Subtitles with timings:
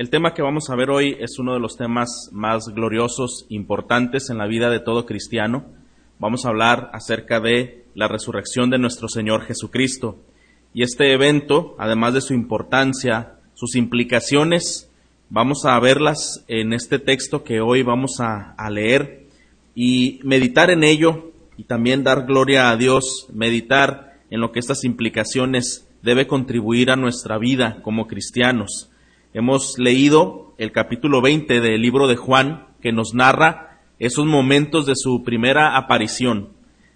[0.00, 4.30] El tema que vamos a ver hoy es uno de los temas más gloriosos, importantes
[4.30, 5.66] en la vida de todo cristiano.
[6.18, 10.16] Vamos a hablar acerca de la resurrección de nuestro Señor Jesucristo.
[10.72, 14.90] Y este evento, además de su importancia, sus implicaciones,
[15.28, 19.26] vamos a verlas en este texto que hoy vamos a, a leer
[19.74, 24.82] y meditar en ello y también dar gloria a Dios, meditar en lo que estas
[24.84, 28.89] implicaciones debe contribuir a nuestra vida como cristianos.
[29.32, 34.94] Hemos leído el capítulo 20 del libro de Juan que nos narra esos momentos de
[34.96, 36.48] su primera aparición.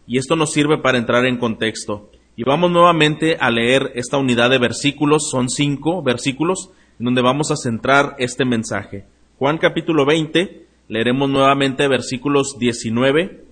[0.09, 2.11] Y esto nos sirve para entrar en contexto.
[2.34, 7.52] Y vamos nuevamente a leer esta unidad de versículos, son cinco versículos, en donde vamos
[7.52, 9.05] a centrar este mensaje.
[9.39, 13.45] Juan capítulo 20, leeremos nuevamente versículos 19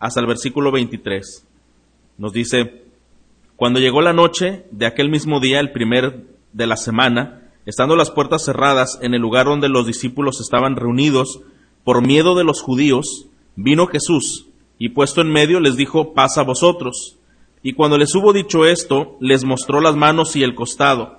[0.00, 1.46] hasta el versículo 23.
[2.18, 2.82] Nos dice,
[3.54, 8.10] cuando llegó la noche de aquel mismo día, el primer de la semana, Estando las
[8.10, 11.40] puertas cerradas en el lugar donde los discípulos estaban reunidos,
[11.82, 14.46] por miedo de los judíos, vino Jesús,
[14.78, 17.16] y puesto en medio les dijo, pasa a vosotros.
[17.62, 21.18] Y cuando les hubo dicho esto, les mostró las manos y el costado.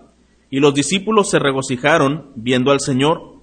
[0.52, 3.34] Y los discípulos se regocijaron viendo al Señor.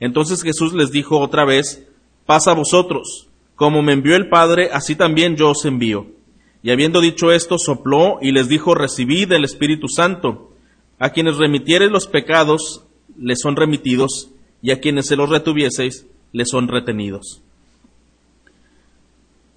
[0.00, 1.88] Entonces Jesús les dijo otra vez,
[2.26, 3.28] pasa a vosotros.
[3.54, 6.06] Como me envió el Padre, así también yo os envío.
[6.62, 10.51] Y habiendo dicho esto, sopló y les dijo, recibid el Espíritu Santo.
[11.02, 12.84] A quienes remitiereis los pecados,
[13.18, 14.30] les son remitidos,
[14.62, 17.42] y a quienes se los retuvieseis, les son retenidos.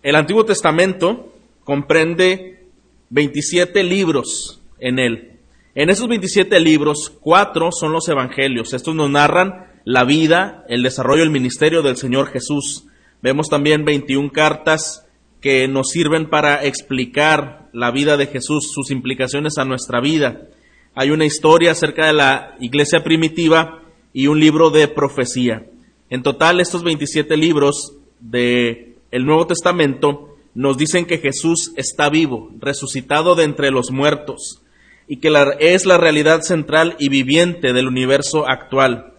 [0.02, 2.66] El Antiguo Testamento comprende
[3.12, 5.34] 27 libros en él.
[5.76, 8.74] En esos 27 libros, cuatro son los evangelios.
[8.74, 12.86] Estos nos narran la vida, el desarrollo, el ministerio del Señor Jesús.
[13.22, 15.06] Vemos también 21 cartas
[15.42, 20.50] que nos sirven para explicar la vida de Jesús, sus implicaciones a nuestra vida
[20.96, 23.82] hay una historia acerca de la iglesia primitiva
[24.14, 25.66] y un libro de profecía.
[26.10, 32.50] En total, estos 27 libros del el Nuevo Testamento nos dicen que Jesús está vivo,
[32.60, 34.62] resucitado de entre los muertos,
[35.08, 39.14] y que es la realidad central y viviente del universo actual.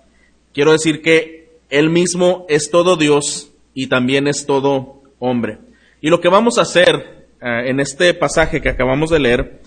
[0.54, 5.58] Quiero decir que Él mismo es todo Dios y también es todo hombre.
[6.00, 9.60] Y lo que vamos a hacer eh, en este pasaje que acabamos de leer,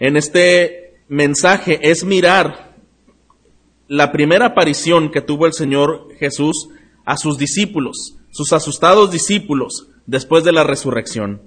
[0.00, 2.76] en este mensaje es mirar
[3.88, 6.68] la primera aparición que tuvo el Señor Jesús
[7.04, 11.42] a sus discípulos, sus asustados discípulos, después de la resurrección.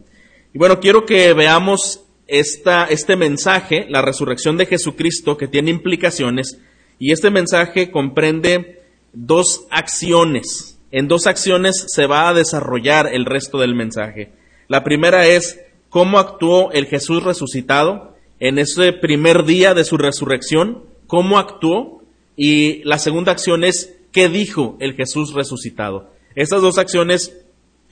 [0.54, 6.60] Y bueno, quiero que veamos esta, este mensaje, la resurrección de Jesucristo, que tiene implicaciones,
[7.00, 8.82] y este mensaje comprende
[9.14, 10.78] dos acciones.
[10.92, 14.34] En dos acciones se va a desarrollar el resto del mensaje.
[14.68, 18.13] La primera es cómo actuó el Jesús resucitado,
[18.44, 22.04] en ese primer día de su resurrección, cómo actuó,
[22.36, 26.12] y la segunda acción es qué dijo el Jesús resucitado.
[26.36, 27.38] Estas dos acciones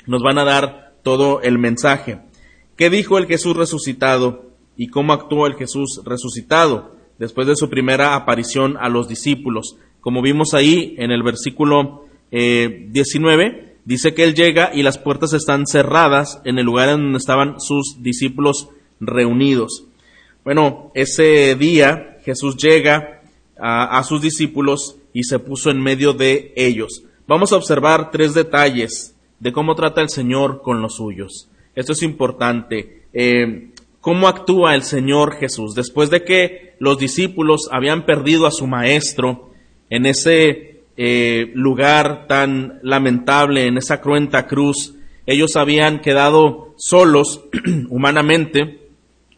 [0.07, 2.19] nos van a dar todo el mensaje.
[2.75, 4.43] ¿Qué dijo el Jesús resucitado
[4.75, 9.77] y cómo actuó el Jesús resucitado después de su primera aparición a los discípulos?
[10.01, 15.31] Como vimos ahí en el versículo 19, eh, dice que Él llega y las puertas
[15.31, 18.67] están cerradas en el lugar en donde estaban sus discípulos
[18.99, 19.85] reunidos.
[20.43, 23.21] Bueno, ese día Jesús llega
[23.59, 27.03] a, sus discípulos y se puso en medio de ellos.
[27.27, 31.47] Vamos a observar tres detalles de cómo trata el Señor con los suyos.
[31.75, 33.03] Esto es importante.
[33.13, 33.69] Eh,
[33.99, 35.75] ¿Cómo actúa el Señor Jesús?
[35.75, 39.51] Después de que los discípulos habían perdido a su Maestro
[39.91, 44.95] en ese eh, lugar tan lamentable, en esa cruenta cruz,
[45.27, 47.43] ellos habían quedado solos
[47.89, 48.81] humanamente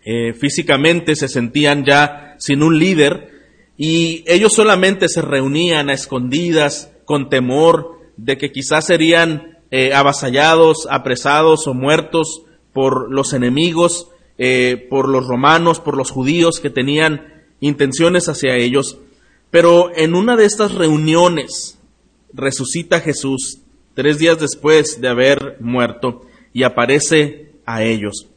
[0.06, 3.32] eh, físicamente se sentían ya sin un líder
[3.78, 10.88] y ellos solamente se reunían a escondidas con temor de que quizás serían eh, avasallados,
[10.90, 12.44] apresados o muertos
[12.74, 18.98] por los enemigos, eh, por los romanos, por los judíos que tenían intenciones hacia ellos.
[19.52, 21.80] Pero en una de estas reuniones
[22.34, 23.60] resucita Jesús
[23.94, 28.28] tres días después de haber muerto y aparece a ellos.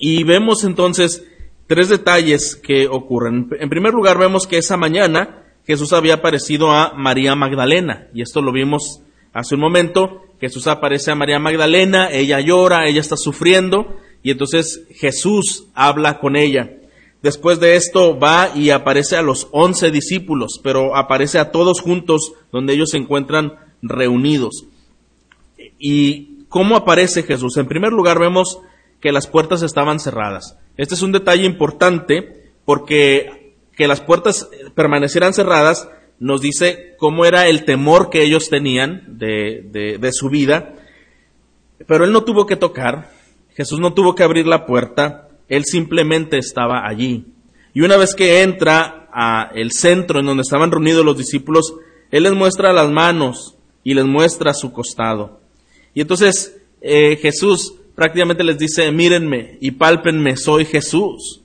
[0.00, 1.24] Y vemos entonces
[1.66, 3.48] tres detalles que ocurren.
[3.60, 8.40] En primer lugar, vemos que esa mañana Jesús había aparecido a María Magdalena, y esto
[8.40, 9.02] lo vimos
[9.34, 10.22] hace un momento.
[10.40, 16.34] Jesús aparece a María Magdalena, ella llora, ella está sufriendo, y entonces Jesús habla con
[16.34, 16.70] ella.
[17.22, 22.32] Después de esto va y aparece a los once discípulos, pero aparece a todos juntos
[22.50, 23.52] donde ellos se encuentran
[23.82, 24.64] reunidos.
[25.78, 27.58] ¿Y cómo aparece Jesús?
[27.58, 28.60] En primer lugar vemos
[29.00, 30.58] que las puertas estaban cerradas.
[30.76, 35.88] Este es un detalle importante porque que las puertas permanecieran cerradas
[36.18, 40.74] nos dice cómo era el temor que ellos tenían de, de, su vida,
[41.86, 43.10] pero él no tuvo que tocar,
[43.54, 47.24] Jesús no tuvo que abrir la puerta, él simplemente estaba allí.
[47.72, 51.74] Y una vez que entra a el centro en donde estaban reunidos los discípulos,
[52.10, 55.40] él les muestra las manos y les muestra su costado.
[55.94, 61.42] Y entonces eh, Jesús prácticamente les dice, mírenme y pálpenme, soy Jesús.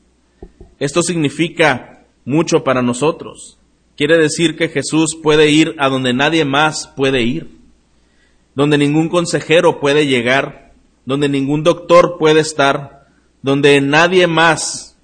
[0.79, 3.59] Esto significa mucho para nosotros.
[3.97, 7.49] Quiere decir que Jesús puede ir a donde nadie más puede ir,
[8.55, 10.71] donde ningún consejero puede llegar,
[11.03, 13.09] donde ningún doctor puede estar,
[13.41, 14.97] donde nadie más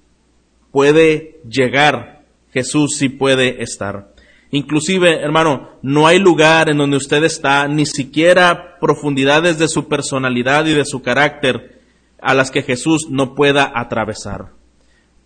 [0.70, 2.24] puede llegar.
[2.54, 4.11] Jesús sí puede estar.
[4.54, 10.66] Inclusive, hermano, no hay lugar en donde usted está, ni siquiera profundidades de su personalidad
[10.66, 11.80] y de su carácter
[12.20, 14.50] a las que Jesús no pueda atravesar.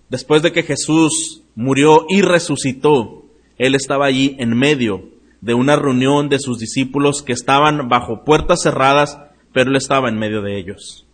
[0.08, 3.25] Después de que Jesús murió y resucitó,
[3.58, 5.08] Él estaba allí en medio
[5.40, 9.19] de una reunión de sus discípulos que estaban bajo puertas cerradas,
[9.52, 11.05] pero Él estaba en medio de ellos.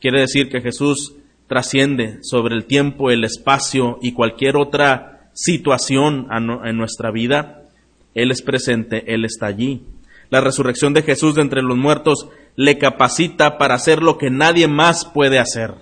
[0.00, 1.14] Quiere decir que Jesús
[1.46, 6.26] trasciende sobre el tiempo, el espacio y cualquier otra situación
[6.64, 7.62] en nuestra vida,
[8.14, 9.84] Él es presente, Él está allí.
[10.30, 14.66] La resurrección de Jesús de entre los muertos le capacita para hacer lo que nadie
[14.66, 15.74] más puede hacer.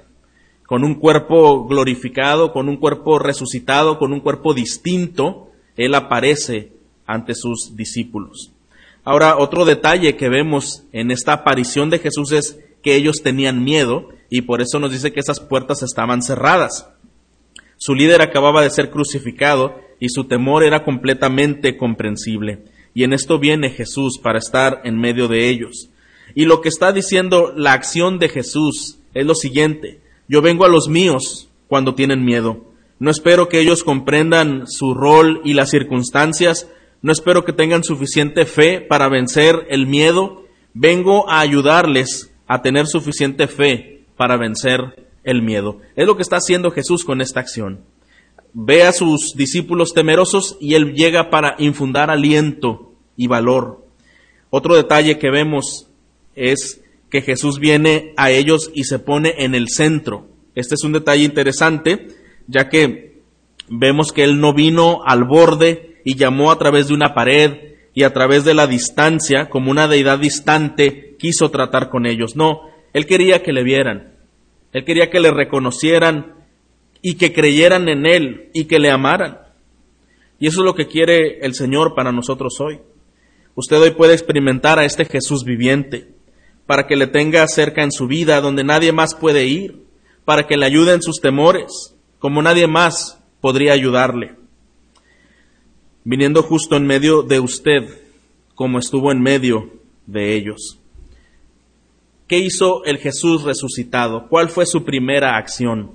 [0.66, 6.72] Con un cuerpo glorificado, con un cuerpo resucitado, con un cuerpo distinto, Él aparece
[7.06, 8.52] ante sus discípulos.
[9.04, 14.08] Ahora, otro detalle que vemos en esta aparición de Jesús es que ellos tenían miedo
[14.28, 16.90] y por eso nos dice que esas puertas estaban cerradas.
[17.76, 22.64] Su líder acababa de ser crucificado y su temor era completamente comprensible.
[22.94, 25.90] Y en esto viene Jesús para estar en medio de ellos.
[26.34, 30.00] Y lo que está diciendo la acción de Jesús es lo siguiente.
[30.28, 32.64] Yo vengo a los míos cuando tienen miedo.
[32.98, 36.70] No espero que ellos comprendan su rol y las circunstancias.
[37.02, 40.44] No espero que tengan suficiente fe para vencer el miedo.
[40.72, 45.80] Vengo a ayudarles a tener suficiente fe para vencer el miedo.
[45.96, 47.80] Es lo que está haciendo Jesús con esta acción.
[48.54, 53.84] Ve a sus discípulos temerosos y él llega para infundar aliento y valor.
[54.48, 55.90] Otro detalle que vemos
[56.34, 56.80] es
[57.10, 60.28] que Jesús viene a ellos y se pone en el centro.
[60.54, 62.08] Este es un detalle interesante,
[62.46, 63.20] ya que
[63.68, 68.04] vemos que él no vino al borde y llamó a través de una pared y
[68.04, 72.36] a través de la distancia, como una deidad distante, quiso tratar con ellos.
[72.36, 72.60] No,
[72.92, 74.15] él quería que le vieran.
[74.76, 76.34] Él quería que le reconocieran
[77.00, 79.38] y que creyeran en Él y que le amaran.
[80.38, 82.80] Y eso es lo que quiere el Señor para nosotros hoy.
[83.54, 86.08] Usted hoy puede experimentar a este Jesús viviente
[86.66, 89.82] para que le tenga cerca en su vida donde nadie más puede ir,
[90.26, 94.34] para que le ayude en sus temores, como nadie más podría ayudarle.
[96.04, 97.98] Viniendo justo en medio de usted,
[98.54, 99.70] como estuvo en medio
[100.04, 100.78] de ellos.
[102.26, 104.26] ¿Qué hizo el Jesús resucitado?
[104.28, 105.92] ¿Cuál fue su primera acción?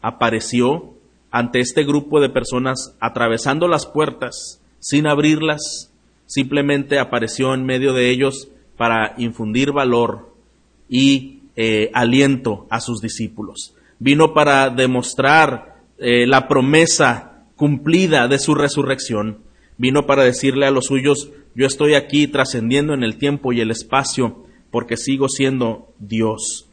[0.00, 0.94] Apareció
[1.30, 5.92] ante este grupo de personas atravesando las puertas sin abrirlas,
[6.24, 8.48] simplemente apareció en medio de ellos
[8.78, 10.34] para infundir valor
[10.88, 13.74] y eh, aliento a sus discípulos.
[13.98, 19.40] Vino para demostrar eh, la promesa cumplida de su resurrección.
[19.76, 23.70] Vino para decirle a los suyos, yo estoy aquí trascendiendo en el tiempo y el
[23.70, 26.68] espacio porque sigo siendo Dios.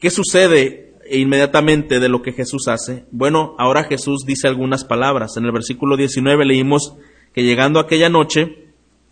[0.00, 3.04] ¿Qué sucede inmediatamente de lo que Jesús hace?
[3.10, 5.36] Bueno, ahora Jesús dice algunas palabras.
[5.36, 6.94] En el versículo 19 leímos
[7.34, 8.66] que llegando aquella noche,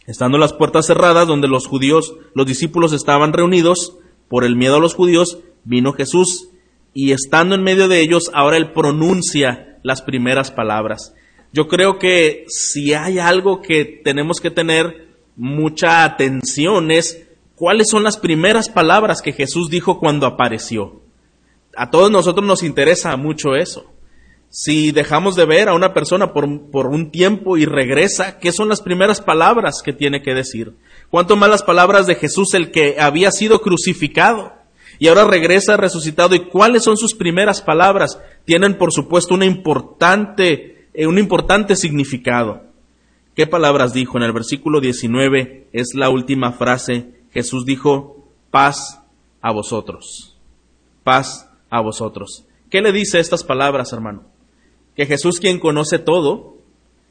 [0.06, 3.98] estando las puertas cerradas donde los judíos, los discípulos estaban reunidos,
[4.28, 6.50] por el miedo a los judíos, vino Jesús
[6.94, 11.14] y estando en medio de ellos, ahora él pronuncia las primeras palabras.
[11.52, 17.26] Yo creo que si hay algo que tenemos que tener mucha atención es
[17.60, 21.02] ¿Cuáles son las primeras palabras que Jesús dijo cuando apareció?
[21.76, 23.84] A todos nosotros nos interesa mucho eso.
[24.48, 28.80] Si dejamos de ver a una persona por, un tiempo y regresa, ¿qué son las
[28.80, 30.72] primeras palabras que tiene que decir?
[31.10, 34.54] ¿Cuánto más las palabras de Jesús, el que había sido crucificado?
[34.98, 36.34] Y ahora regresa resucitado.
[36.34, 38.18] ¿Y cuáles son sus primeras palabras?
[38.46, 42.62] Tienen, por supuesto, una importante, eh, un importante significado.
[43.34, 44.16] ¿Qué palabras dijo?
[44.16, 49.00] En el versículo 19 es la última frase Jesús dijo, paz
[49.40, 50.36] a vosotros,
[51.04, 52.44] paz a vosotros.
[52.70, 54.24] ¿Qué le dice estas palabras, hermano?
[54.94, 56.56] Que Jesús, quien conoce todo,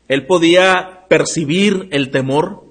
[0.08, 2.64] él podía percibir el temor,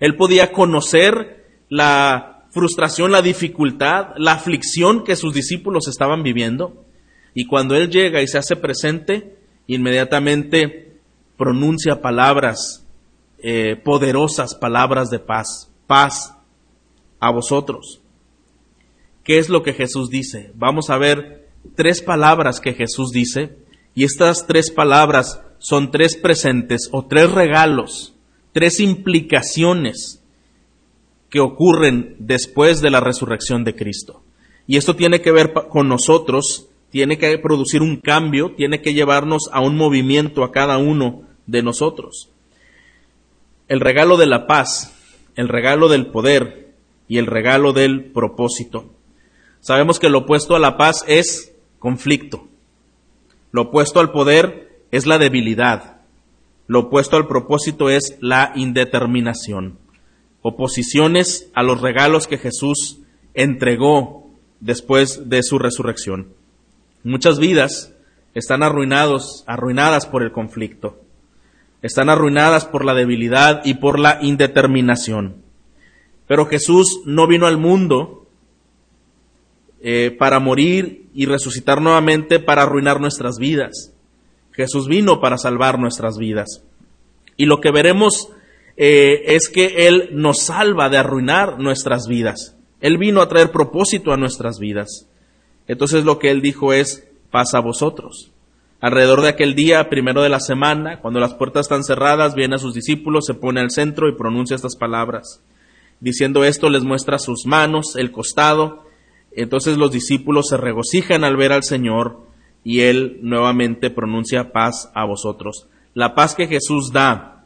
[0.00, 6.84] él podía conocer la frustración, la dificultad, la aflicción que sus discípulos estaban viviendo.
[7.34, 9.36] Y cuando Él llega y se hace presente,
[9.66, 10.96] inmediatamente
[11.36, 12.86] pronuncia palabras
[13.38, 15.70] eh, poderosas, palabras de paz.
[15.86, 16.35] Paz
[17.20, 18.00] a vosotros.
[19.24, 20.52] ¿Qué es lo que Jesús dice?
[20.54, 23.56] Vamos a ver tres palabras que Jesús dice
[23.94, 28.14] y estas tres palabras son tres presentes o tres regalos,
[28.52, 30.22] tres implicaciones
[31.30, 34.22] que ocurren después de la resurrección de Cristo.
[34.66, 39.48] Y esto tiene que ver con nosotros, tiene que producir un cambio, tiene que llevarnos
[39.52, 42.30] a un movimiento a cada uno de nosotros.
[43.68, 44.94] El regalo de la paz,
[45.34, 46.65] el regalo del poder
[47.08, 48.92] y el regalo del propósito.
[49.60, 52.48] Sabemos que lo opuesto a la paz es conflicto.
[53.52, 56.00] Lo opuesto al poder es la debilidad.
[56.66, 59.78] Lo opuesto al propósito es la indeterminación.
[60.42, 63.00] Oposiciones a los regalos que Jesús
[63.34, 66.32] entregó después de su resurrección.
[67.04, 67.92] Muchas vidas
[68.34, 71.00] están arruinados, arruinadas por el conflicto.
[71.82, 75.45] Están arruinadas por la debilidad y por la indeterminación.
[76.26, 78.26] Pero Jesús no vino al mundo
[79.80, 83.92] eh, para morir y resucitar nuevamente para arruinar nuestras vidas.
[84.52, 86.64] Jesús vino para salvar nuestras vidas.
[87.36, 88.30] Y lo que veremos
[88.76, 92.56] eh, es que Él nos salva de arruinar nuestras vidas.
[92.80, 95.08] Él vino a traer propósito a nuestras vidas.
[95.68, 98.32] Entonces lo que Él dijo es, pasa a vosotros.
[98.80, 102.58] Alrededor de aquel día, primero de la semana, cuando las puertas están cerradas, viene a
[102.58, 105.42] sus discípulos, se pone al centro y pronuncia estas palabras.
[106.00, 108.84] Diciendo esto, les muestra sus manos, el costado,
[109.32, 112.26] entonces los discípulos se regocijan al ver al Señor
[112.64, 115.68] y Él nuevamente pronuncia paz a vosotros.
[115.94, 117.44] La paz que Jesús da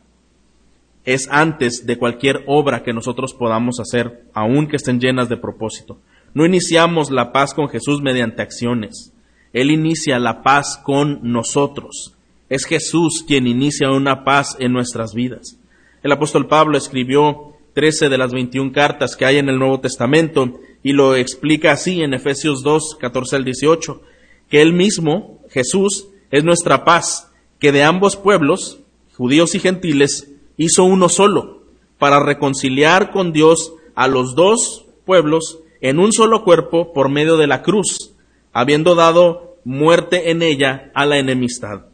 [1.04, 5.99] es antes de cualquier obra que nosotros podamos hacer, aun que estén llenas de propósito.
[6.35, 9.12] No iniciamos la paz con Jesús mediante acciones.
[9.52, 12.14] Él inicia la paz con nosotros.
[12.49, 15.59] Es Jesús quien inicia una paz en nuestras vidas.
[16.02, 20.61] El apóstol Pablo escribió 13 de las 21 cartas que hay en el Nuevo Testamento
[20.83, 24.03] y lo explica así en Efesios 2, 14 al 18,
[24.49, 28.81] que Él mismo, Jesús, es nuestra paz, que de ambos pueblos,
[29.17, 31.65] judíos y gentiles, hizo uno solo,
[31.99, 37.47] para reconciliar con Dios a los dos pueblos en un solo cuerpo por medio de
[37.47, 38.15] la cruz,
[38.53, 41.87] habiendo dado muerte en ella a la enemistad.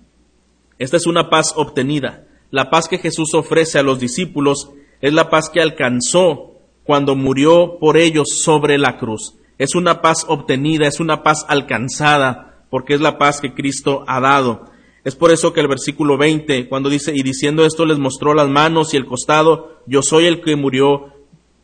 [0.79, 2.27] Esta es una paz obtenida.
[2.51, 6.53] La paz que Jesús ofrece a los discípulos es la paz que alcanzó
[6.85, 9.35] cuando murió por ellos sobre la cruz.
[9.59, 14.21] Es una paz obtenida, es una paz alcanzada, porque es la paz que Cristo ha
[14.21, 14.67] dado.
[15.05, 18.49] Es por eso que el versículo 20, cuando dice, y diciendo esto les mostró las
[18.49, 21.13] manos y el costado, yo soy el que murió,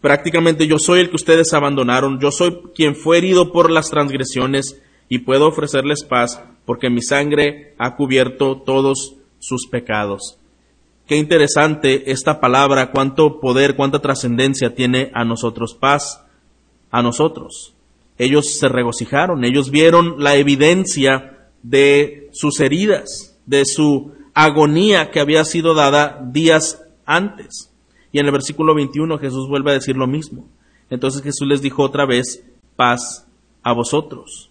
[0.01, 4.81] prácticamente yo soy el que ustedes abandonaron, yo soy quien fue herido por las transgresiones
[5.09, 10.39] y puedo ofrecerles paz, porque mi sangre ha cubierto todos sus pecados.
[11.07, 16.25] Qué interesante esta palabra, cuánto poder, cuánta trascendencia tiene a nosotros, paz
[16.91, 17.75] a nosotros.
[18.19, 25.45] Ellos se regocijaron, ellos vieron la evidencia de sus heridas, de su agonía que había
[25.45, 27.71] sido dada días antes.
[28.13, 30.47] Y en el versículo 21 Jesús vuelve a decir lo mismo.
[30.91, 32.45] Entonces Jesús les dijo otra vez,
[32.77, 33.27] paz
[33.63, 34.51] a vosotros.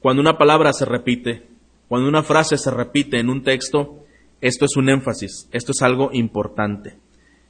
[0.00, 1.46] Cuando una palabra se repite,
[1.88, 4.03] cuando una frase se repite en un texto,
[4.44, 6.98] esto es un énfasis, esto es algo importante.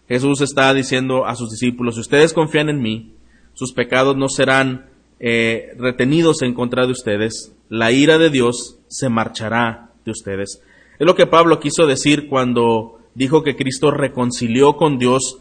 [0.07, 3.15] Jesús está diciendo a sus discípulos, si ustedes confían en mí,
[3.53, 9.09] sus pecados no serán eh, retenidos en contra de ustedes, la ira de Dios se
[9.09, 10.63] marchará de ustedes.
[11.01, 15.39] Es lo que Pablo quiso decir cuando dijo que Cristo reconcilió con Dios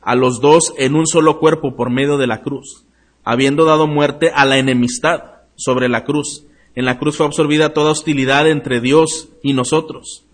[0.00, 2.86] a los dos en un solo cuerpo por medio de la cruz,
[3.22, 6.44] habiendo dado muerte a la enemistad sobre la cruz.
[6.74, 10.24] En la cruz fue absorbida toda hostilidad entre Dios y nosotros.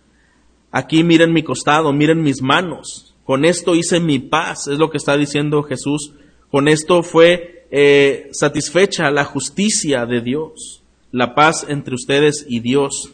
[0.77, 3.15] Aquí miren mi costado, miren mis manos.
[3.25, 6.15] Con esto hice mi paz, es lo que está diciendo Jesús.
[6.51, 10.83] Con esto fue eh, satisfecha la justicia de Dios.
[11.13, 13.13] La paz entre ustedes y Dios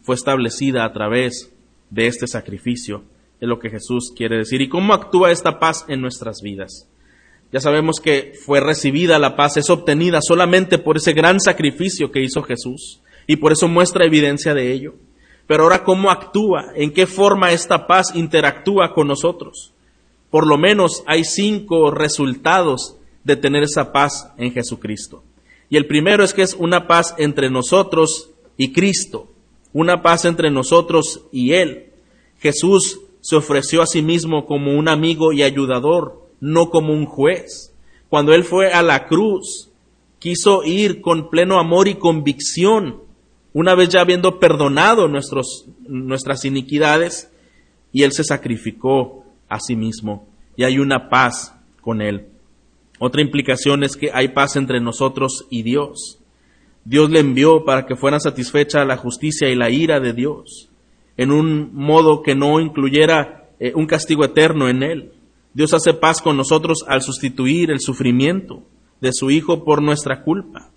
[0.00, 1.52] fue establecida a través
[1.90, 3.04] de este sacrificio.
[3.38, 4.62] Es lo que Jesús quiere decir.
[4.62, 6.88] ¿Y cómo actúa esta paz en nuestras vidas?
[7.52, 12.22] Ya sabemos que fue recibida la paz, es obtenida solamente por ese gran sacrificio que
[12.22, 13.02] hizo Jesús.
[13.26, 14.94] Y por eso muestra evidencia de ello.
[15.46, 16.72] Pero ahora, ¿cómo actúa?
[16.74, 19.72] ¿En qué forma esta paz interactúa con nosotros?
[20.30, 25.22] Por lo menos hay cinco resultados de tener esa paz en Jesucristo.
[25.68, 29.28] Y el primero es que es una paz entre nosotros y Cristo,
[29.72, 31.90] una paz entre nosotros y Él.
[32.38, 37.72] Jesús se ofreció a sí mismo como un amigo y ayudador, no como un juez.
[38.08, 39.70] Cuando Él fue a la cruz,
[40.18, 43.03] quiso ir con pleno amor y convicción
[43.54, 47.30] una vez ya habiendo perdonado nuestros, nuestras iniquidades,
[47.92, 52.26] y Él se sacrificó a sí mismo, y hay una paz con Él.
[52.98, 56.18] Otra implicación es que hay paz entre nosotros y Dios.
[56.84, 60.68] Dios le envió para que fuera satisfecha la justicia y la ira de Dios,
[61.16, 65.12] en un modo que no incluyera eh, un castigo eterno en Él.
[65.52, 68.64] Dios hace paz con nosotros al sustituir el sufrimiento
[69.00, 70.70] de su Hijo por nuestra culpa.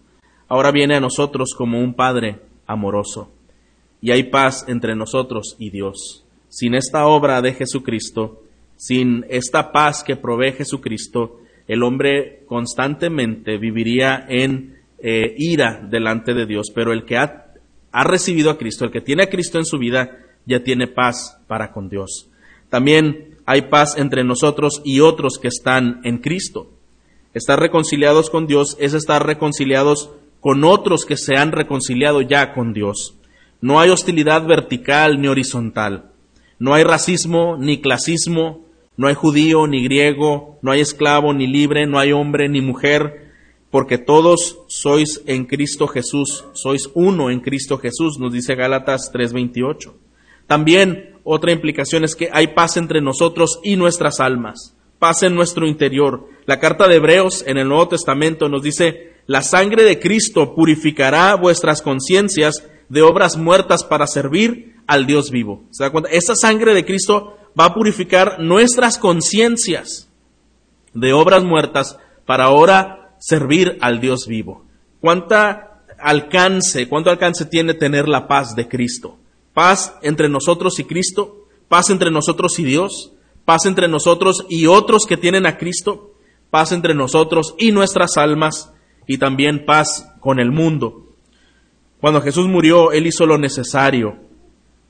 [0.47, 3.31] Ahora viene a nosotros como un Padre amoroso.
[4.01, 6.23] Y hay paz entre nosotros y Dios.
[6.49, 8.43] Sin esta obra de Jesucristo,
[8.75, 16.45] sin esta paz que provee Jesucristo, el hombre constantemente viviría en eh, ira delante de
[16.45, 17.53] Dios, pero el que ha,
[17.91, 21.39] ha recibido a Cristo, el que tiene a Cristo en su vida, ya tiene paz
[21.47, 22.29] para con Dios.
[22.69, 26.69] También hay paz entre nosotros y otros que están en Cristo.
[27.33, 30.11] Estar reconciliados con Dios es estar reconciliados
[30.47, 33.17] con otros que se han reconciliado ya con Dios.
[33.59, 36.11] No hay hostilidad vertical ni horizontal.
[36.57, 38.65] No hay racismo ni clasismo.
[38.95, 40.57] No hay judío ni griego.
[40.61, 41.85] No hay esclavo ni libre.
[41.85, 43.29] No hay hombre ni mujer.
[43.71, 46.45] Porque todos sois en Cristo Jesús.
[46.53, 49.95] Sois uno en Cristo Jesús, nos dice Gálatas 3:28.
[50.47, 54.77] También otra implicación es que hay paz entre nosotros y nuestras almas.
[54.97, 56.29] Paz en nuestro interior.
[56.45, 61.35] La carta de Hebreos en el Nuevo Testamento nos dice, la sangre de Cristo purificará
[61.35, 65.63] vuestras conciencias de obras muertas para servir al Dios vivo.
[65.71, 66.09] ¿Se da cuenta?
[66.09, 70.09] Esa sangre de Cristo va a purificar nuestras conciencias
[70.93, 74.63] de obras muertas para ahora servir al Dios vivo.
[75.01, 79.17] ¿Cuánta alcance, cuánto alcance tiene tener la paz de Cristo?
[79.53, 83.11] Paz entre nosotros y Cristo, paz entre nosotros y Dios,
[83.43, 86.13] paz entre nosotros y otros que tienen a Cristo,
[86.49, 88.71] paz entre nosotros y nuestras almas,
[89.07, 91.07] y también paz con el mundo.
[91.99, 94.27] Cuando Jesús murió, Él hizo lo necesario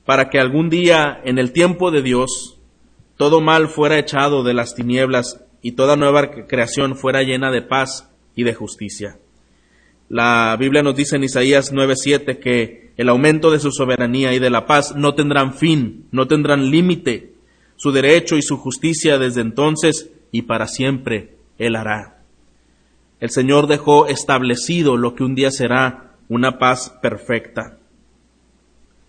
[0.04, 2.58] para que algún día, en el tiempo de Dios,
[3.16, 8.10] todo mal fuera echado de las tinieblas y toda nueva creación fuera llena de paz
[8.34, 9.18] y de justicia.
[10.08, 14.48] La Biblia nos dice en Isaías 9:7 que el aumento de su soberanía y de
[14.48, 17.34] la paz no tendrán fin, no tendrán límite.
[17.76, 22.17] Su derecho y su justicia desde entonces y para siempre Él hará.
[23.20, 27.78] El Señor dejó establecido lo que un día será una paz perfecta.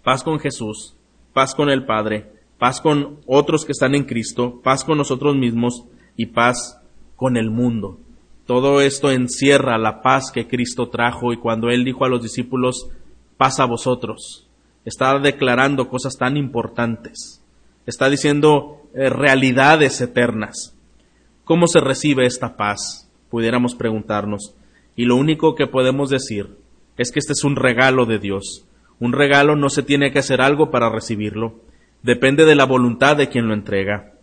[0.04, 0.96] Paz con Jesús,
[1.34, 5.86] paz con el Padre, paz con otros que están en Cristo, paz con nosotros mismos
[6.16, 6.82] y paz
[7.16, 8.00] con el mundo.
[8.46, 12.90] Todo esto encierra la paz que Cristo trajo y cuando Él dijo a los discípulos,
[13.38, 14.48] paz a vosotros,
[14.86, 17.44] está declarando cosas tan importantes,
[17.86, 20.76] está diciendo eh, realidades eternas.
[21.44, 23.09] ¿Cómo se recibe esta paz?
[23.30, 24.56] Pudiéramos preguntarnos.
[24.96, 26.58] Y lo único que podemos decir
[26.98, 28.66] es que este es un regalo de Dios.
[29.00, 31.56] Un regalo no se tiene que hacer algo para recibirlo.
[32.04, 34.14] Depende de la voluntad de quien lo entrega.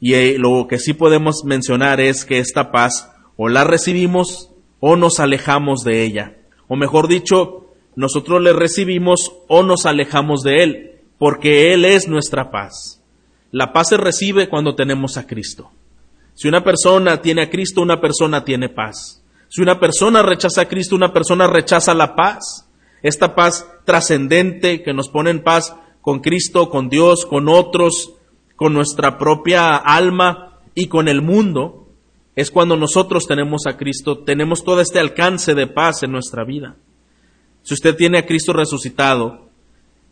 [0.00, 4.96] Y eh, lo que sí podemos mencionar es que esta paz o la recibimos o
[4.96, 6.36] nos alejamos de ella.
[6.68, 7.66] O mejor dicho,
[7.96, 13.02] nosotros le recibimos o nos alejamos de Él, porque Él es nuestra paz.
[13.50, 15.70] La paz se recibe cuando tenemos a Cristo.
[16.38, 19.24] Si una persona tiene a Cristo, una persona tiene paz.
[19.48, 22.70] Si una persona rechaza a Cristo, una persona rechaza la paz.
[23.02, 28.12] Esta paz trascendente que nos pone en paz con Cristo, con Dios, con otros,
[28.54, 31.88] con nuestra propia alma y con el mundo,
[32.36, 36.76] es cuando nosotros tenemos a Cristo, tenemos todo este alcance de paz en nuestra vida.
[37.62, 39.48] Si usted tiene a Cristo resucitado,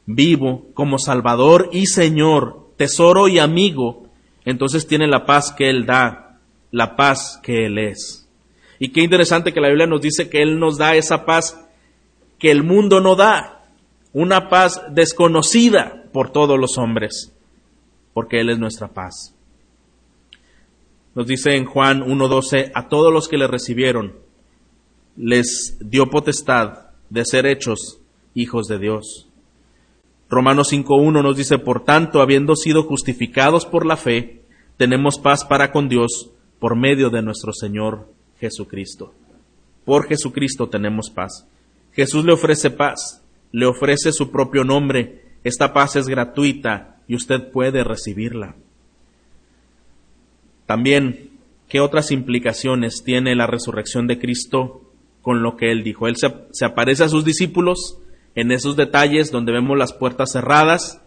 [0.07, 4.06] vivo, como Salvador y Señor, tesoro y amigo,
[4.47, 6.39] entonces tiene la paz que Él da,
[6.71, 8.27] la paz que Él es.
[8.79, 11.61] Y qué interesante que la Biblia nos dice que Él nos da esa paz
[12.39, 13.65] que el mundo no da,
[14.13, 17.33] una paz desconocida por todos los hombres,
[18.15, 19.35] porque Él es nuestra paz.
[21.15, 24.15] Nos dice en Juan 1.12, a todos los que le recibieron,
[25.17, 28.01] les dio potestad de ser hechos
[28.35, 29.27] hijos de Dios.
[30.29, 34.36] Romanos 5.1 nos dice, por tanto, habiendo sido justificados por la fe,
[34.77, 38.09] tenemos paz para con Dios por medio de nuestro Señor
[38.41, 39.15] Jesucristo.
[39.85, 41.47] Por Jesucristo tenemos paz.
[41.93, 45.23] Jesús le ofrece paz, le ofrece su propio nombre.
[45.45, 48.57] Esta paz es gratuita y usted puede recibirla.
[50.67, 51.31] También,
[51.69, 54.83] ¿qué otras implicaciones tiene la resurrección de Cristo
[55.23, 56.09] con lo que Él dijo?
[56.09, 57.99] Él se, se aparece a sus discípulos,
[58.35, 61.01] en esos detalles donde vemos las puertas cerradas,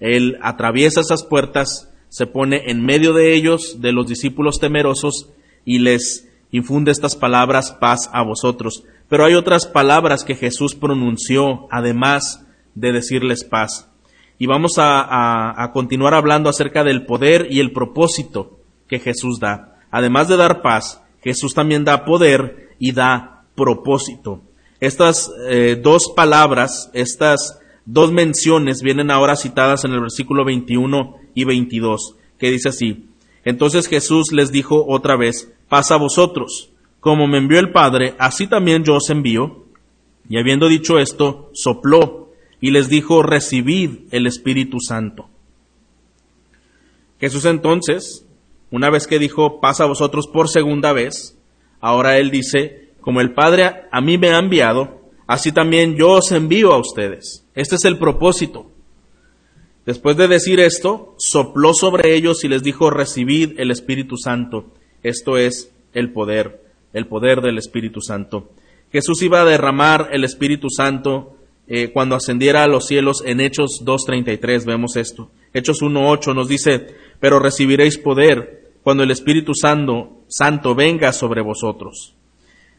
[0.00, 5.28] Él atraviesa esas puertas, se pone en medio de ellos, de los discípulos temerosos,
[5.66, 8.84] y les infunde estas palabras paz a vosotros.
[9.10, 13.90] Pero hay otras palabras que Jesús pronunció además de decirles paz.
[14.38, 19.76] Y vamos a, continuar hablando acerca del poder y el propósito que Jesús da.
[19.90, 24.40] Además de dar paz, Jesús también da poder y da propósito.
[24.80, 31.44] Estas eh, dos palabras, estas dos menciones vienen ahora citadas en el versículo 21 y
[31.44, 33.06] 22, que dice así,
[33.44, 38.48] entonces Jesús les dijo otra vez, paz a vosotros, como me envió el Padre, así
[38.48, 39.64] también yo os envío.
[40.28, 45.28] Y habiendo dicho esto, sopló y les dijo, recibid el Espíritu Santo.
[47.20, 48.26] Jesús entonces,
[48.72, 51.38] una vez que dijo, paz a vosotros por segunda vez,
[51.80, 56.32] ahora él dice, como el Padre a mí me ha enviado, así también yo os
[56.32, 57.46] envío a ustedes.
[57.54, 58.72] Este es el propósito.
[59.86, 64.66] Después de decir esto, sopló sobre ellos y les dijo, recibid el Espíritu Santo.
[65.04, 66.60] Esto es el poder,
[66.92, 68.50] el poder del Espíritu Santo.
[68.90, 71.36] Jesús iba a derramar el Espíritu Santo
[71.68, 75.30] eh, cuando ascendiera a los cielos en Hechos 2.33, vemos esto.
[75.54, 76.88] Hechos 1.8 nos dice,
[77.20, 82.16] pero recibiréis poder cuando el Espíritu Santo, Santo venga sobre vosotros.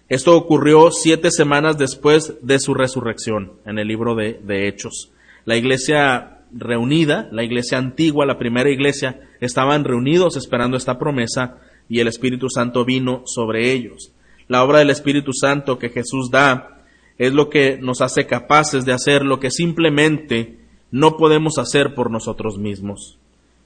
[0.09, 5.11] Esto ocurrió siete semanas después de su resurrección en el libro de, de Hechos.
[5.45, 11.57] La iglesia reunida, la iglesia antigua, la primera iglesia, estaban reunidos esperando esta promesa
[11.89, 14.11] y el Espíritu Santo vino sobre ellos.
[14.47, 16.83] La obra del Espíritu Santo que Jesús da
[17.17, 20.59] es lo que nos hace capaces de hacer lo que simplemente
[20.91, 23.17] no podemos hacer por nosotros mismos.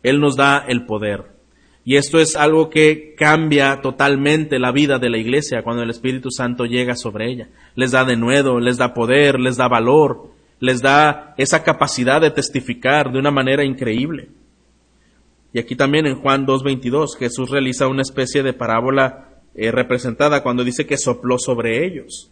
[0.04, 1.32] Él nos da el poder.
[1.84, 6.30] Y esto es algo que cambia totalmente la vida de la iglesia cuando el Espíritu
[6.30, 7.50] Santo llega sobre ella.
[7.76, 10.30] Les da de nuevo, les da poder, les da valor,
[10.62, 14.30] les da esa capacidad de testificar de una manera increíble.
[15.54, 20.64] Y aquí también en Juan 2.22 Jesús realiza una especie de parábola eh, representada cuando
[20.64, 22.30] dice que sopló sobre ellos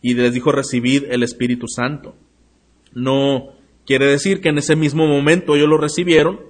[0.00, 2.14] y les dijo recibid el Espíritu Santo.
[2.94, 3.50] No
[3.84, 6.40] quiere decir que en ese mismo momento ellos lo recibieron,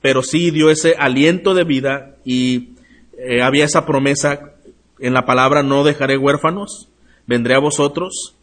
[0.00, 2.70] pero sí dio ese aliento de vida y
[3.16, 4.52] eh, había esa promesa
[4.98, 6.88] en la palabra no dejaré huérfanos,
[7.26, 8.34] vendré a vosotros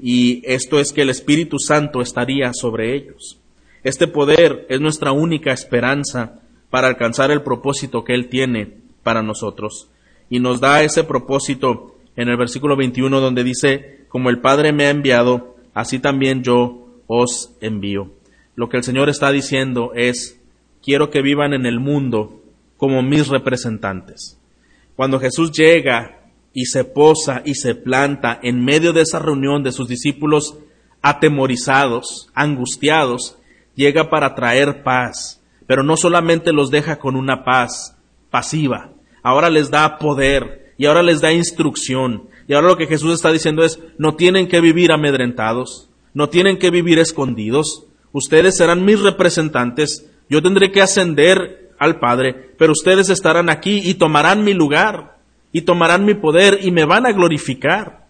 [0.00, 3.38] y esto es que el Espíritu Santo estaría sobre ellos.
[3.84, 9.88] Este poder es nuestra única esperanza para alcanzar el propósito que Él tiene para nosotros.
[10.30, 14.86] Y nos da ese propósito en el versículo 21 donde dice, como el Padre me
[14.86, 18.10] ha enviado, así también yo os envío.
[18.54, 20.40] Lo que el Señor está diciendo es,
[20.82, 22.42] quiero que vivan en el mundo
[22.76, 24.38] como mis representantes.
[24.96, 26.17] Cuando Jesús llega
[26.58, 30.58] y se posa y se planta en medio de esa reunión de sus discípulos
[31.02, 33.38] atemorizados, angustiados,
[33.76, 37.96] llega para traer paz, pero no solamente los deja con una paz
[38.28, 38.90] pasiva,
[39.22, 42.28] ahora les da poder y ahora les da instrucción.
[42.48, 46.58] Y ahora lo que Jesús está diciendo es, no tienen que vivir amedrentados, no tienen
[46.58, 53.10] que vivir escondidos, ustedes serán mis representantes, yo tendré que ascender al Padre, pero ustedes
[53.10, 55.17] estarán aquí y tomarán mi lugar
[55.52, 58.06] y tomarán mi poder y me van a glorificar.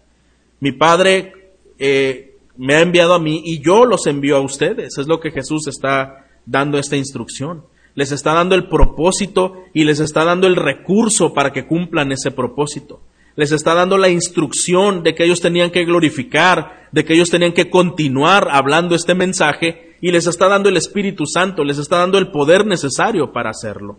[0.59, 1.33] Mi Padre
[1.77, 4.97] eh, me ha enviado a mí y yo los envío a ustedes.
[4.97, 7.63] Es lo que Jesús está dando esta instrucción.
[7.95, 12.31] Les está dando el propósito y les está dando el recurso para que cumplan ese
[12.31, 13.01] propósito.
[13.35, 17.53] Les está dando la instrucción de que ellos tenían que glorificar, de que ellos tenían
[17.53, 22.17] que continuar hablando este mensaje y les está dando el Espíritu Santo, les está dando
[22.17, 23.97] el poder necesario para hacerlo.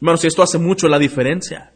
[0.00, 1.72] Hermanos, y esto hace mucho la diferencia.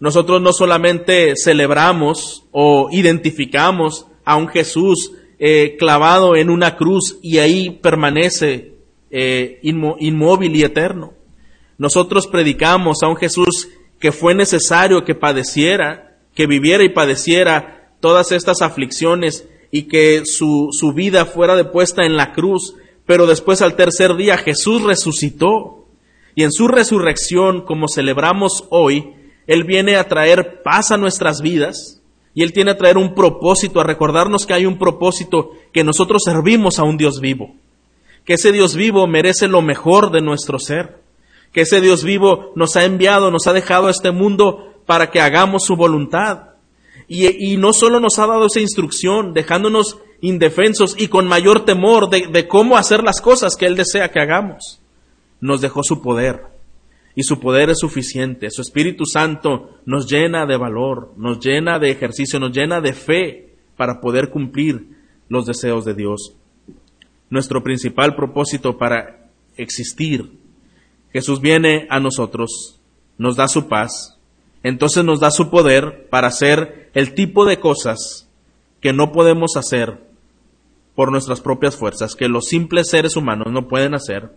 [0.00, 7.38] Nosotros no solamente celebramos o identificamos a un Jesús eh, clavado en una cruz y
[7.38, 8.74] ahí permanece
[9.10, 11.14] eh, inmóvil y eterno.
[11.78, 18.32] Nosotros predicamos a un Jesús que fue necesario que padeciera, que viviera y padeciera todas
[18.32, 22.74] estas aflicciones y que su, su vida fuera depuesta en la cruz,
[23.06, 25.86] pero después al tercer día Jesús resucitó.
[26.34, 29.14] Y en su resurrección, como celebramos hoy,
[29.48, 32.02] él viene a traer paz a nuestras vidas
[32.34, 36.22] y Él tiene a traer un propósito, a recordarnos que hay un propósito, que nosotros
[36.24, 37.56] servimos a un Dios vivo,
[38.24, 41.00] que ese Dios vivo merece lo mejor de nuestro ser,
[41.50, 45.20] que ese Dios vivo nos ha enviado, nos ha dejado a este mundo para que
[45.20, 46.50] hagamos su voluntad.
[47.08, 52.46] Y, no solo nos ha dado esa instrucción, dejándonos indefensos y con mayor temor de
[52.46, 54.82] cómo hacer las cosas que Él desea que hagamos,
[55.40, 56.57] nos dejó su poder
[57.18, 58.48] y su poder es suficiente.
[58.50, 63.56] Su Espíritu Santo nos llena de valor, nos llena de ejercicio, nos llena de fe
[63.76, 64.96] para poder cumplir
[65.28, 66.36] los deseos de Dios.
[67.28, 70.38] Nuestro principal propósito para existir.
[71.12, 72.80] Jesús viene a nosotros,
[73.18, 74.18] nos da su paz
[74.62, 78.28] entonces nos da su poder para hacer el tipo de cosas
[78.80, 79.98] que no podemos hacer
[80.94, 84.32] por nuestras propias fuerzas, que los simples seres humanos no pueden hacer.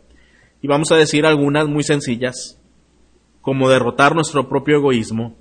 [0.61, 2.59] Y vamos a decir algunas muy sencillas,
[3.41, 5.35] como derrotar nuestro propio egoísmo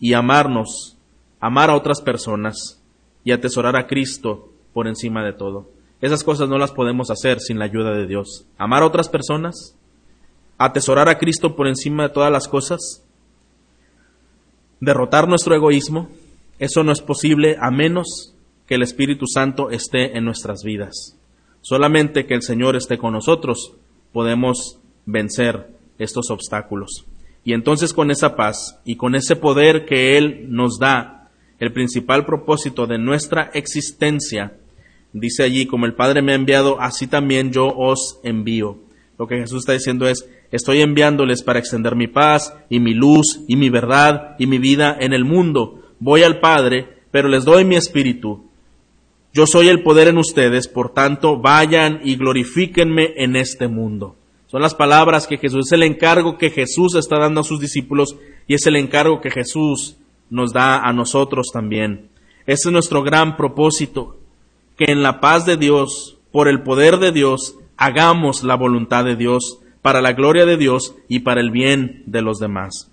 [0.00, 0.96] y amarnos,
[1.40, 2.82] amar a otras personas
[3.24, 5.68] y atesorar a Cristo por encima de todo.
[6.00, 8.46] Esas cosas no las podemos hacer sin la ayuda de Dios.
[8.58, 9.76] Amar a otras personas,
[10.58, 13.02] atesorar a Cristo por encima de todas las cosas,
[14.80, 16.08] derrotar nuestro egoísmo,
[16.58, 18.34] eso no es posible a menos
[18.66, 21.16] que el Espíritu Santo esté en nuestras vidas.
[21.60, 23.74] Solamente que el Señor esté con nosotros
[24.12, 25.68] podemos vencer
[25.98, 27.06] estos obstáculos.
[27.46, 32.26] Y entonces con esa paz y con ese poder que Él nos da, el principal
[32.26, 34.58] propósito de nuestra existencia,
[35.14, 38.76] dice allí, como el Padre me ha enviado, así también yo os envío.
[39.18, 43.40] Lo que Jesús está diciendo es, estoy enviándoles para extender mi paz y mi luz
[43.48, 45.80] y mi verdad y mi vida en el mundo.
[45.98, 48.46] Voy al Padre, pero les doy mi espíritu
[49.36, 54.16] yo soy el poder en ustedes, por tanto, vayan y glorifíquenme en este mundo.
[54.56, 58.16] Son las palabras que Jesús, es el encargo que Jesús está dando a sus discípulos
[58.46, 59.98] y es el encargo que Jesús
[60.30, 62.08] nos da a nosotros también.
[62.46, 64.18] Ese es nuestro gran propósito,
[64.78, 69.14] que en la paz de Dios, por el poder de Dios, hagamos la voluntad de
[69.14, 72.90] Dios, para la gloria de Dios y para el bien de los demás.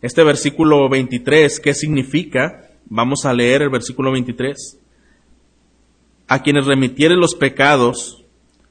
[0.00, 2.70] Este versículo 23, ¿qué significa?
[2.84, 4.78] Vamos a leer el versículo 23.
[6.28, 8.21] A quienes remitieres los pecados,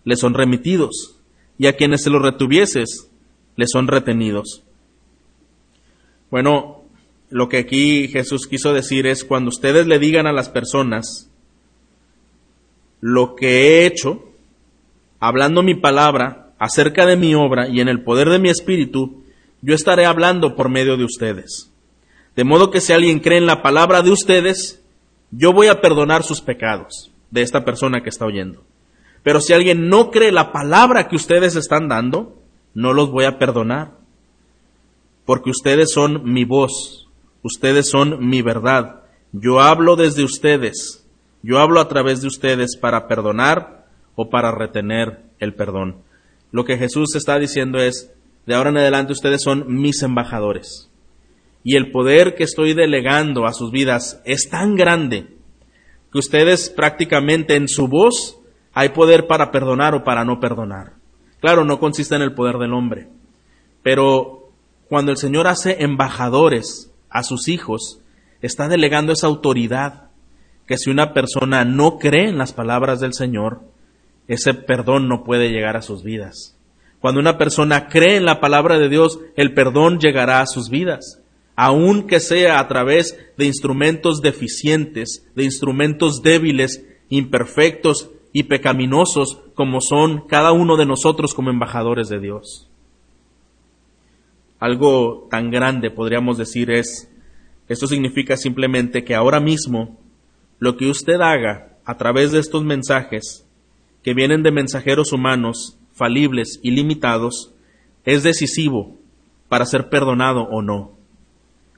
[0.03, 1.19] les son remitidos,
[1.57, 3.09] y a quienes se los retuvieses,
[3.55, 4.63] les son retenidos.
[6.29, 6.83] Bueno,
[7.29, 11.29] lo que aquí Jesús quiso decir es cuando ustedes le digan a las personas
[12.99, 14.23] lo que he hecho,
[15.19, 19.23] hablando mi palabra acerca de mi obra y en el poder de mi espíritu,
[19.61, 21.71] yo estaré hablando por medio de ustedes.
[22.35, 24.81] De modo que si alguien cree en la palabra de ustedes,
[25.31, 28.63] yo voy a perdonar sus pecados de esta persona que está oyendo.
[29.23, 32.37] Pero si alguien no cree la palabra que ustedes están dando,
[32.73, 33.97] no los voy a perdonar.
[35.25, 37.07] Porque ustedes son mi voz,
[37.43, 39.03] ustedes son mi verdad.
[39.31, 41.07] Yo hablo desde ustedes,
[41.43, 46.03] yo hablo a través de ustedes para perdonar o para retener el perdón.
[46.51, 48.11] Lo que Jesús está diciendo es,
[48.45, 50.91] de ahora en adelante ustedes son mis embajadores
[51.63, 55.27] y el poder que estoy delegando a sus vidas es tan grande
[56.11, 58.40] que ustedes prácticamente en su voz
[58.73, 60.93] hay poder para perdonar o para no perdonar.
[61.39, 63.07] Claro, no consiste en el poder del hombre,
[63.83, 64.49] pero
[64.87, 67.99] cuando el Señor hace embajadores a sus hijos,
[68.41, 70.09] está delegando esa autoridad
[70.67, 73.61] que si una persona no cree en las palabras del Señor,
[74.27, 76.55] ese perdón no puede llegar a sus vidas.
[76.99, 81.21] Cuando una persona cree en la palabra de Dios, el perdón llegará a sus vidas
[81.55, 89.81] aun que sea a través de instrumentos deficientes, de instrumentos débiles, imperfectos y pecaminosos como
[89.81, 92.69] son cada uno de nosotros como embajadores de Dios.
[94.59, 97.11] Algo tan grande podríamos decir es,
[97.67, 99.99] esto significa simplemente que ahora mismo
[100.59, 103.47] lo que usted haga a través de estos mensajes
[104.03, 107.53] que vienen de mensajeros humanos, falibles y limitados,
[108.05, 108.97] es decisivo
[109.49, 111.01] para ser perdonado o no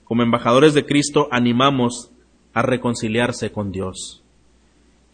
[0.04, 2.12] como embajadores de Cristo, animamos
[2.54, 4.23] a reconciliarse con Dios.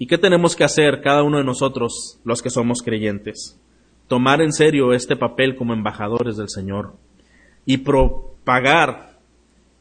[0.02, 3.60] ¿Y qué tenemos que hacer cada uno de nosotros, los que somos creyentes?
[4.08, 6.94] Tomar en serio este papel como embajadores del Señor
[7.66, 9.20] y propagar,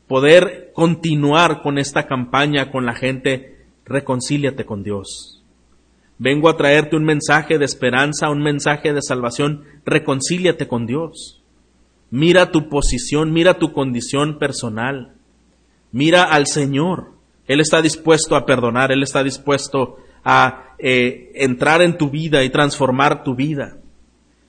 [0.09, 5.45] poder continuar con esta campaña con la gente, reconcíliate con Dios.
[6.19, 11.45] Vengo a traerte un mensaje de esperanza, un mensaje de salvación, reconcíliate con Dios.
[12.11, 15.15] Mira tu posición, mira tu condición personal.
[15.93, 17.13] Mira al Señor.
[17.47, 22.51] Él está dispuesto a perdonar, Él está dispuesto a eh, entrar en tu vida y
[22.51, 23.79] transformar tu vida.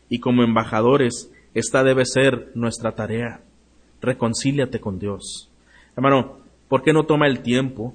[0.10, 3.42] Y como embajadores, esta debe ser nuestra tarea.
[4.02, 5.50] Reconcíliate con Dios.
[5.96, 7.94] Hermano, ¿por qué no toma el tiempo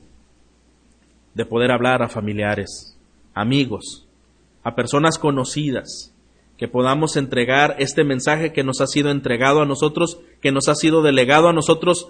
[1.34, 2.96] de poder hablar a familiares,
[3.34, 4.06] amigos,
[4.62, 6.12] a personas conocidas,
[6.56, 10.74] que podamos entregar este mensaje que nos ha sido entregado a nosotros, que nos ha
[10.74, 12.08] sido delegado a nosotros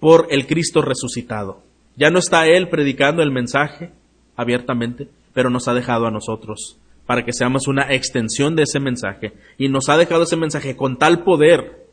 [0.00, 1.62] por el Cristo resucitado.
[1.96, 3.92] Ya no está Él predicando el mensaje
[4.36, 9.32] abiertamente, pero nos ha dejado a nosotros para que seamos una extensión de ese mensaje.
[9.58, 11.86] Y nos ha dejado ese mensaje con tal poder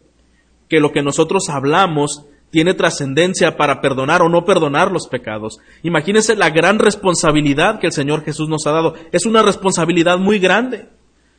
[0.67, 5.57] que lo que nosotros hablamos tiene trascendencia para perdonar o no perdonar los pecados.
[5.83, 8.95] Imagínense la gran responsabilidad que el Señor Jesús nos ha dado.
[9.11, 10.87] Es una responsabilidad muy grande.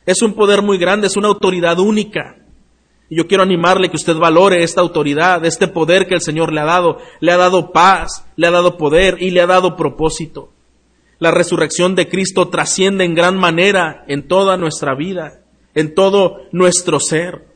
[0.05, 2.37] Es un poder muy grande, es una autoridad única.
[3.09, 6.61] Y yo quiero animarle que usted valore esta autoridad, este poder que el Señor le
[6.61, 6.97] ha dado.
[7.19, 10.49] Le ha dado paz, le ha dado poder y le ha dado propósito.
[11.19, 15.41] La resurrección de Cristo trasciende en gran manera en toda nuestra vida,
[15.73, 17.47] en todo nuestro ser.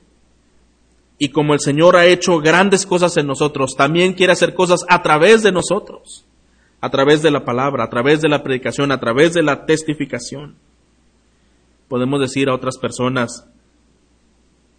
[1.17, 5.01] Y como el Señor ha hecho grandes cosas en nosotros, también quiere hacer cosas a
[5.01, 6.25] través de nosotros,
[6.79, 10.55] a través de la palabra, a través de la predicación, a través de la testificación.
[11.89, 13.45] Podemos decir a otras personas,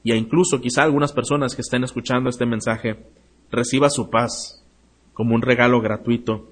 [0.03, 3.05] y a incluso quizá algunas personas que estén escuchando este mensaje,
[3.51, 4.65] reciba su paz
[5.13, 6.49] como un regalo gratuito,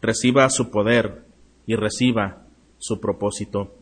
[0.00, 1.27] reciba su poder
[1.68, 2.46] y reciba
[2.78, 3.72] su propósito.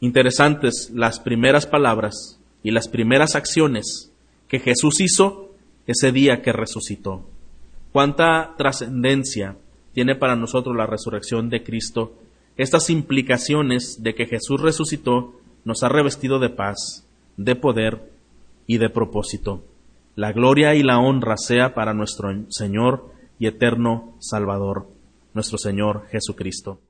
[0.00, 4.12] Interesantes las primeras palabras y las primeras acciones
[4.48, 5.54] que Jesús hizo
[5.86, 7.24] ese día que resucitó.
[7.92, 9.56] Cuánta trascendencia
[9.94, 12.14] tiene para nosotros la resurrección de Cristo.
[12.56, 15.34] Estas implicaciones de que Jesús resucitó
[15.64, 17.06] nos ha revestido de paz,
[17.36, 18.10] de poder
[18.66, 19.64] y de propósito.
[20.16, 24.88] La gloria y la honra sea para nuestro Señor y eterno Salvador,
[25.32, 26.80] nuestro Señor Jesucristo.